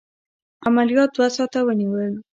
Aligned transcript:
عملیات 0.67 1.09
دوه 1.15 1.27
ساعته 1.35 1.59
ونیول. 1.63 2.13